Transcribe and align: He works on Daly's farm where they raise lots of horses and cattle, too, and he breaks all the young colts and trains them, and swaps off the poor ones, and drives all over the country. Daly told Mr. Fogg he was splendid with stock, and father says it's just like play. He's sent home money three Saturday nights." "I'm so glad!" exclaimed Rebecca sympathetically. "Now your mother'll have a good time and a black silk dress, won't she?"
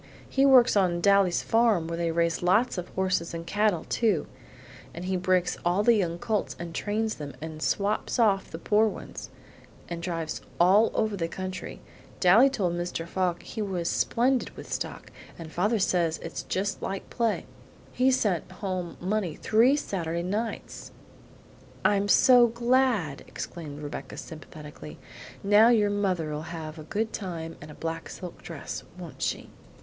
He 0.27 0.47
works 0.47 0.75
on 0.75 0.99
Daly's 0.99 1.43
farm 1.43 1.85
where 1.87 1.95
they 1.95 2.09
raise 2.09 2.41
lots 2.41 2.79
of 2.79 2.89
horses 2.89 3.35
and 3.35 3.45
cattle, 3.45 3.83
too, 3.87 4.25
and 4.95 5.05
he 5.05 5.15
breaks 5.15 5.59
all 5.63 5.83
the 5.83 5.93
young 5.93 6.17
colts 6.17 6.55
and 6.57 6.73
trains 6.73 7.13
them, 7.13 7.35
and 7.39 7.61
swaps 7.61 8.17
off 8.17 8.49
the 8.49 8.57
poor 8.57 8.87
ones, 8.87 9.29
and 9.87 10.01
drives 10.01 10.41
all 10.59 10.89
over 10.95 11.15
the 11.15 11.27
country. 11.27 11.81
Daly 12.19 12.49
told 12.49 12.73
Mr. 12.73 13.07
Fogg 13.07 13.43
he 13.43 13.61
was 13.61 13.87
splendid 13.87 14.49
with 14.57 14.73
stock, 14.73 15.11
and 15.37 15.51
father 15.51 15.77
says 15.77 16.17
it's 16.23 16.41
just 16.41 16.81
like 16.81 17.07
play. 17.11 17.45
He's 17.91 18.19
sent 18.19 18.51
home 18.53 18.97
money 18.99 19.35
three 19.35 19.75
Saturday 19.75 20.23
nights." 20.23 20.91
"I'm 21.85 22.07
so 22.07 22.47
glad!" 22.47 23.23
exclaimed 23.27 23.83
Rebecca 23.83 24.17
sympathetically. 24.17 24.97
"Now 25.43 25.67
your 25.69 25.91
mother'll 25.91 26.41
have 26.49 26.79
a 26.79 26.83
good 26.85 27.13
time 27.13 27.55
and 27.61 27.69
a 27.69 27.75
black 27.75 28.09
silk 28.09 28.41
dress, 28.41 28.83
won't 28.97 29.21
she?" 29.21 29.51